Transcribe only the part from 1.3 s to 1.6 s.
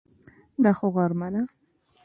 ده!